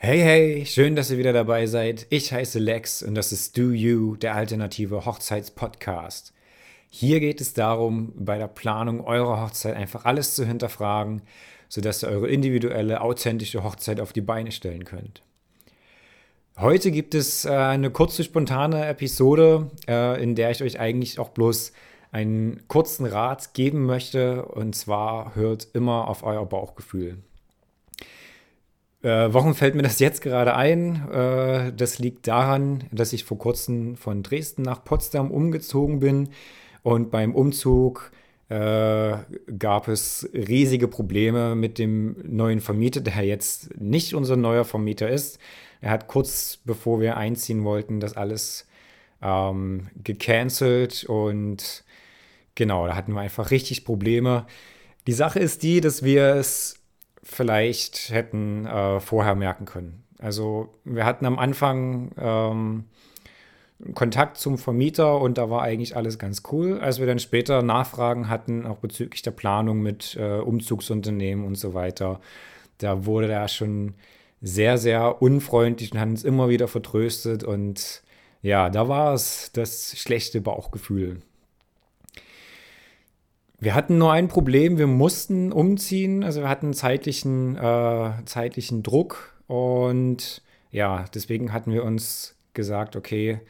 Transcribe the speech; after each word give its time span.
Hey, 0.00 0.20
hey, 0.20 0.64
schön, 0.64 0.94
dass 0.94 1.10
ihr 1.10 1.18
wieder 1.18 1.32
dabei 1.32 1.66
seid. 1.66 2.06
Ich 2.08 2.32
heiße 2.32 2.60
Lex 2.60 3.02
und 3.02 3.16
das 3.16 3.32
ist 3.32 3.58
Do 3.58 3.72
You, 3.72 4.14
der 4.14 4.36
alternative 4.36 5.04
Hochzeitspodcast. 5.04 6.32
Hier 6.88 7.18
geht 7.18 7.40
es 7.40 7.52
darum, 7.52 8.12
bei 8.14 8.38
der 8.38 8.46
Planung 8.46 9.04
eurer 9.04 9.42
Hochzeit 9.42 9.74
einfach 9.74 10.04
alles 10.04 10.36
zu 10.36 10.46
hinterfragen, 10.46 11.22
sodass 11.68 12.04
ihr 12.04 12.10
eure 12.10 12.28
individuelle, 12.28 13.00
authentische 13.00 13.64
Hochzeit 13.64 13.98
auf 13.98 14.12
die 14.12 14.20
Beine 14.20 14.52
stellen 14.52 14.84
könnt. 14.84 15.24
Heute 16.56 16.92
gibt 16.92 17.16
es 17.16 17.44
äh, 17.44 17.48
eine 17.48 17.90
kurze, 17.90 18.22
spontane 18.22 18.86
Episode, 18.86 19.68
äh, 19.88 20.22
in 20.22 20.36
der 20.36 20.52
ich 20.52 20.62
euch 20.62 20.78
eigentlich 20.78 21.18
auch 21.18 21.30
bloß 21.30 21.72
einen 22.12 22.62
kurzen 22.68 23.04
Rat 23.04 23.52
geben 23.52 23.84
möchte. 23.84 24.44
Und 24.44 24.76
zwar 24.76 25.34
hört 25.34 25.66
immer 25.74 26.06
auf 26.06 26.22
euer 26.22 26.46
Bauchgefühl. 26.46 27.18
Äh, 29.02 29.32
warum 29.32 29.54
fällt 29.54 29.76
mir 29.76 29.82
das 29.82 30.00
jetzt 30.00 30.22
gerade 30.22 30.56
ein? 30.56 31.08
Äh, 31.10 31.72
das 31.72 31.98
liegt 31.98 32.26
daran, 32.26 32.84
dass 32.90 33.12
ich 33.12 33.24
vor 33.24 33.38
kurzem 33.38 33.96
von 33.96 34.22
Dresden 34.22 34.62
nach 34.62 34.84
Potsdam 34.84 35.30
umgezogen 35.30 36.00
bin 36.00 36.30
und 36.82 37.10
beim 37.10 37.34
Umzug 37.34 38.10
äh, 38.48 39.16
gab 39.58 39.88
es 39.88 40.28
riesige 40.32 40.88
Probleme 40.88 41.54
mit 41.54 41.78
dem 41.78 42.16
neuen 42.24 42.60
Vermieter, 42.60 43.00
der 43.00 43.22
jetzt 43.22 43.78
nicht 43.78 44.14
unser 44.14 44.36
neuer 44.36 44.64
Vermieter 44.64 45.08
ist. 45.08 45.38
Er 45.80 45.90
hat 45.90 46.08
kurz 46.08 46.58
bevor 46.64 47.00
wir 47.00 47.16
einziehen 47.16 47.62
wollten, 47.64 48.00
das 48.00 48.16
alles 48.16 48.66
ähm, 49.22 49.88
gecancelt 50.02 51.04
und 51.04 51.84
genau, 52.56 52.86
da 52.86 52.96
hatten 52.96 53.12
wir 53.12 53.20
einfach 53.20 53.50
richtig 53.52 53.84
Probleme. 53.84 54.46
Die 55.06 55.12
Sache 55.12 55.38
ist 55.38 55.62
die, 55.62 55.80
dass 55.80 56.02
wir 56.02 56.34
es 56.34 56.78
vielleicht 57.28 58.10
hätten 58.10 58.66
äh, 58.66 59.00
vorher 59.00 59.34
merken 59.34 59.66
können. 59.66 60.02
Also 60.18 60.70
wir 60.84 61.04
hatten 61.04 61.26
am 61.26 61.38
Anfang 61.38 62.10
ähm, 62.18 62.84
Kontakt 63.94 64.38
zum 64.38 64.58
Vermieter 64.58 65.20
und 65.20 65.38
da 65.38 65.50
war 65.50 65.62
eigentlich 65.62 65.94
alles 65.94 66.18
ganz 66.18 66.42
cool. 66.50 66.80
Als 66.80 66.98
wir 66.98 67.06
dann 67.06 67.20
später 67.20 67.62
Nachfragen 67.62 68.28
hatten, 68.28 68.66
auch 68.66 68.78
bezüglich 68.78 69.22
der 69.22 69.30
Planung 69.30 69.80
mit 69.82 70.16
äh, 70.18 70.38
Umzugsunternehmen 70.38 71.44
und 71.44 71.54
so 71.54 71.74
weiter, 71.74 72.20
da 72.78 73.04
wurde 73.04 73.30
er 73.30 73.46
schon 73.48 73.94
sehr, 74.40 74.78
sehr 74.78 75.22
unfreundlich 75.22 75.92
und 75.92 76.00
hat 76.00 76.08
uns 76.08 76.24
immer 76.24 76.48
wieder 76.48 76.66
vertröstet 76.66 77.44
und 77.44 78.02
ja, 78.40 78.70
da 78.70 78.88
war 78.88 79.14
es 79.14 79.50
das 79.52 79.98
schlechte 79.98 80.40
Bauchgefühl. 80.40 81.20
Wir 83.60 83.74
hatten 83.74 83.98
nur 83.98 84.12
ein 84.12 84.28
Problem, 84.28 84.78
wir 84.78 84.86
mussten 84.86 85.50
umziehen, 85.52 86.22
also 86.22 86.42
wir 86.42 86.48
hatten 86.48 86.74
zeitlichen, 86.74 87.56
äh, 87.56 88.12
zeitlichen 88.24 88.84
Druck 88.84 89.34
und 89.48 90.42
ja, 90.70 91.06
deswegen 91.12 91.52
hatten 91.52 91.72
wir 91.72 91.82
uns 91.82 92.36
gesagt, 92.54 92.94
okay, 92.94 93.40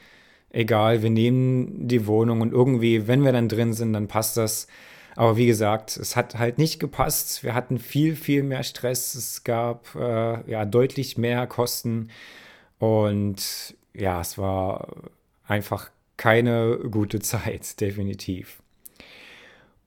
egal, 0.51 1.03
wir 1.03 1.11
nehmen 1.11 1.89
die 1.89 2.07
Wohnung 2.07 2.41
und 2.41 2.53
irgendwie, 2.53 3.07
wenn 3.07 3.23
wir 3.23 3.33
dann 3.33 3.49
drin 3.49 3.75
sind, 3.75 3.93
dann 3.93 4.09
passt 4.09 4.37
das. 4.39 4.67
Aber 5.17 5.37
wie 5.37 5.47
gesagt, 5.47 5.97
es 5.97 6.17
hat 6.17 6.39
halt 6.39 6.59
nicht 6.59 6.79
gepasst. 6.79 7.43
Wir 7.43 7.55
hatten 7.55 7.79
viel, 7.79 8.15
viel 8.17 8.45
mehr 8.45 8.63
Stress. 8.63 9.15
Es 9.15 9.45
gab 9.45 9.95
äh, 9.97 10.51
ja 10.51 10.65
deutlich 10.65 11.19
mehr 11.19 11.47
Kosten 11.47 12.11
und 12.79 13.77
ja, 13.95 14.21
es 14.21 14.39
war 14.39 14.89
einfach 15.47 15.91
keine 16.17 16.79
gute 16.91 17.21
Zeit, 17.21 17.81
definitiv. 17.81 18.63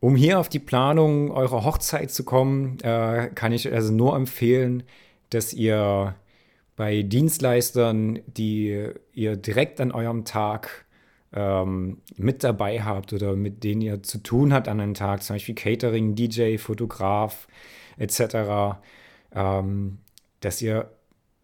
Um 0.02 0.16
hier 0.16 0.39
auf 0.39 0.49
die 0.49 0.59
Planung 0.59 1.30
eurer 1.30 1.63
Hochzeit 1.63 2.09
zu 2.09 2.23
kommen, 2.23 2.80
äh, 2.80 3.30
kann 3.35 3.52
ich 3.53 3.71
also 3.71 3.94
nur 3.94 4.16
empfehlen, 4.16 4.81
dass 5.30 5.53
ihr 5.53 6.16
bei 6.75 7.03
Dienstleistern, 7.03 8.19
die 8.25 8.89
ihr 9.13 9.38
direkt 9.38 9.79
an 9.79 9.91
eurem 9.91 10.25
Tag 10.25 10.85
ähm, 11.33 12.02
mit 12.17 12.44
dabei 12.44 12.81
habt 12.81 13.13
oder 13.13 13.35
mit 13.35 13.63
denen 13.63 13.81
ihr 13.81 14.01
zu 14.01 14.17
tun 14.17 14.53
habt 14.53 14.67
an 14.67 14.79
einem 14.79 14.95
Tag, 14.95 15.22
zum 15.22 15.35
Beispiel 15.35 15.53
Catering, 15.53 16.16
DJ, 16.16 16.57
Fotograf 16.57 17.47
etc., 17.97 18.79
ähm, 19.35 20.00
dass 20.40 20.63
ihr 20.63 20.90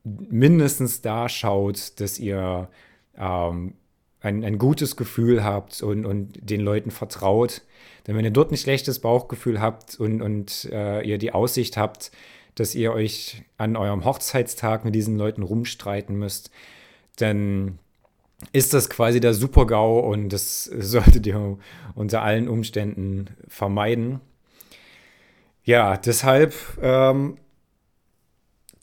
mindestens 0.04 1.02
da 1.02 1.30
schaut, 1.30 2.00
dass 2.00 2.18
ihr 2.18 2.70
ähm, 3.16 3.76
ein, 4.22 4.44
ein 4.44 4.58
gutes 4.58 4.96
Gefühl 4.96 5.44
habt 5.44 5.82
und, 5.82 6.06
und 6.06 6.34
den 6.42 6.62
Leuten 6.62 6.92
vertraut. 6.92 7.62
Denn 8.06 8.16
wenn 8.16 8.26
ihr 8.26 8.32
dort 8.32 8.52
ein 8.52 8.58
schlechtes 8.58 9.00
Bauchgefühl 9.00 9.60
habt 9.60 10.00
und, 10.00 10.22
und 10.22 10.70
äh, 10.72 11.02
ihr 11.02 11.18
die 11.18 11.34
Aussicht 11.34 11.78
habt, 11.78 12.12
dass 12.56 12.74
ihr 12.74 12.94
euch 12.94 13.44
an 13.58 13.76
eurem 13.76 14.06
Hochzeitstag 14.06 14.86
mit 14.86 14.96
diesen 14.96 15.18
Leuten 15.18 15.44
rumstreiten 15.44 16.16
müsst, 16.16 16.50
dann 17.18 17.80
ist 18.52 18.74
das 18.74 18.90
quasi 18.90 19.20
der 19.20 19.34
Super-GAU 19.34 20.00
und 20.00 20.30
das 20.30 20.64
solltet 20.78 21.26
ihr 21.28 21.58
unter 21.96 22.22
allen 22.22 22.48
Umständen 22.48 23.30
vermeiden. 23.48 24.20
Ja, 25.64 25.98
deshalb 25.98 26.56
ähm, 26.82 27.38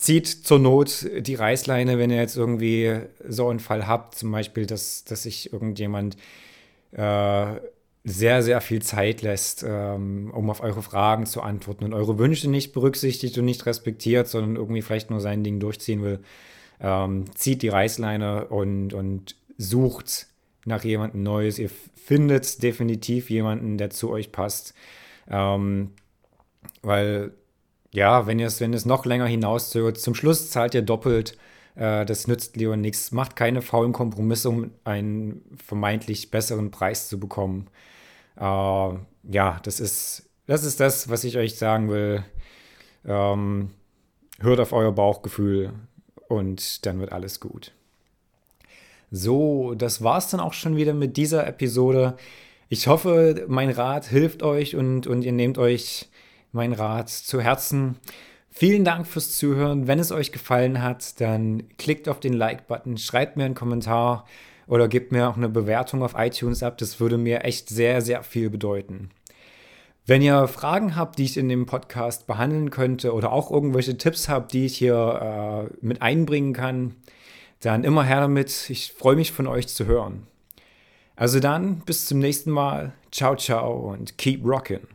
zieht 0.04 0.26
zur 0.26 0.58
Not 0.58 1.08
die 1.18 1.34
Reißleine, 1.34 1.98
wenn 1.98 2.10
ihr 2.10 2.18
jetzt 2.18 2.36
irgendwie 2.36 3.00
so 3.26 3.48
einen 3.48 3.58
Fall 3.58 3.86
habt, 3.86 4.14
zum 4.14 4.30
Beispiel, 4.32 4.66
dass, 4.66 5.04
dass 5.04 5.22
sich 5.22 5.50
irgendjemand 5.50 6.18
äh, 6.92 7.46
sehr, 8.04 8.42
sehr 8.42 8.60
viel 8.60 8.82
Zeit 8.82 9.22
lässt, 9.22 9.64
ähm, 9.66 10.30
um 10.34 10.50
auf 10.50 10.60
eure 10.60 10.82
Fragen 10.82 11.24
zu 11.24 11.40
antworten 11.40 11.84
und 11.84 11.94
eure 11.94 12.18
Wünsche 12.18 12.50
nicht 12.50 12.74
berücksichtigt 12.74 13.38
und 13.38 13.46
nicht 13.46 13.64
respektiert, 13.64 14.28
sondern 14.28 14.56
irgendwie 14.56 14.82
vielleicht 14.82 15.08
nur 15.08 15.22
sein 15.22 15.42
Ding 15.42 15.58
durchziehen 15.58 16.02
will, 16.02 16.20
ähm, 16.80 17.24
zieht 17.34 17.62
die 17.62 17.68
Reißleine 17.68 18.48
und, 18.48 18.92
und 18.92 19.36
sucht 19.56 20.26
nach 20.66 20.84
jemandem 20.84 21.22
Neues. 21.22 21.58
Ihr 21.58 21.70
findet 21.94 22.62
definitiv 22.62 23.30
jemanden, 23.30 23.78
der 23.78 23.88
zu 23.88 24.10
euch 24.10 24.32
passt. 24.32 24.74
Ähm, 25.30 25.92
weil 26.82 27.32
ja, 27.94 28.26
wenn 28.26 28.40
ihr 28.40 28.48
es, 28.48 28.60
wenn 28.60 28.74
es 28.74 28.84
noch 28.84 29.06
länger 29.06 29.26
hinauszögert, 29.26 29.98
zum 29.98 30.14
Schluss 30.14 30.50
zahlt 30.50 30.74
ihr 30.74 30.82
doppelt. 30.82 31.38
Äh, 31.76 32.04
das 32.04 32.26
nützt 32.26 32.56
Leon 32.56 32.80
nichts. 32.80 33.12
Macht 33.12 33.36
keine 33.36 33.62
faulen 33.62 33.92
Kompromisse, 33.92 34.48
um 34.48 34.72
einen 34.82 35.42
vermeintlich 35.64 36.30
besseren 36.30 36.72
Preis 36.72 37.08
zu 37.08 37.20
bekommen. 37.20 37.68
Äh, 38.36 38.42
ja, 38.42 39.60
das 39.62 39.78
ist, 39.78 40.28
das 40.46 40.64
ist 40.64 40.80
das, 40.80 41.08
was 41.08 41.22
ich 41.22 41.38
euch 41.38 41.56
sagen 41.56 41.88
will. 41.88 42.24
Ähm, 43.06 43.70
hört 44.40 44.58
auf 44.58 44.72
euer 44.72 44.92
Bauchgefühl 44.92 45.72
und 46.28 46.84
dann 46.86 46.98
wird 46.98 47.12
alles 47.12 47.38
gut. 47.38 47.72
So, 49.12 49.74
das 49.76 50.02
war's 50.02 50.30
dann 50.30 50.40
auch 50.40 50.52
schon 50.54 50.76
wieder 50.76 50.94
mit 50.94 51.16
dieser 51.16 51.46
Episode. 51.46 52.16
Ich 52.68 52.88
hoffe, 52.88 53.44
mein 53.46 53.70
Rat 53.70 54.06
hilft 54.06 54.42
euch 54.42 54.74
und, 54.74 55.06
und 55.06 55.22
ihr 55.22 55.32
nehmt 55.32 55.58
euch 55.58 56.08
mein 56.54 56.72
Rat 56.72 57.10
zu 57.10 57.40
Herzen. 57.40 57.96
Vielen 58.50 58.84
Dank 58.84 59.06
fürs 59.06 59.36
Zuhören. 59.36 59.88
Wenn 59.88 59.98
es 59.98 60.12
euch 60.12 60.30
gefallen 60.30 60.80
hat, 60.80 61.20
dann 61.20 61.64
klickt 61.76 62.08
auf 62.08 62.20
den 62.20 62.32
Like-Button, 62.32 62.98
schreibt 62.98 63.36
mir 63.36 63.44
einen 63.44 63.54
Kommentar 63.54 64.26
oder 64.66 64.88
gebt 64.88 65.12
mir 65.12 65.28
auch 65.28 65.36
eine 65.36 65.48
Bewertung 65.48 66.02
auf 66.02 66.14
iTunes 66.16 66.62
ab. 66.62 66.78
Das 66.78 67.00
würde 67.00 67.18
mir 67.18 67.44
echt 67.44 67.68
sehr, 67.68 68.00
sehr 68.00 68.22
viel 68.22 68.50
bedeuten. 68.50 69.10
Wenn 70.06 70.22
ihr 70.22 70.48
Fragen 70.48 70.96
habt, 70.96 71.18
die 71.18 71.24
ich 71.24 71.36
in 71.36 71.48
dem 71.48 71.66
Podcast 71.66 72.26
behandeln 72.26 72.70
könnte 72.70 73.14
oder 73.14 73.32
auch 73.32 73.50
irgendwelche 73.50 73.96
Tipps 73.96 74.28
habt, 74.28 74.52
die 74.52 74.66
ich 74.66 74.76
hier 74.76 75.68
äh, 75.72 75.76
mit 75.80 76.02
einbringen 76.02 76.52
kann, 76.52 76.94
dann 77.60 77.84
immer 77.84 78.04
her 78.04 78.20
damit. 78.20 78.68
Ich 78.70 78.92
freue 78.92 79.16
mich 79.16 79.32
von 79.32 79.46
euch 79.46 79.66
zu 79.68 79.86
hören. 79.86 80.26
Also 81.16 81.40
dann, 81.40 81.78
bis 81.80 82.06
zum 82.06 82.18
nächsten 82.18 82.50
Mal. 82.50 82.92
Ciao, 83.10 83.34
ciao 83.36 83.90
und 83.92 84.18
keep 84.18 84.44
rockin'. 84.44 84.93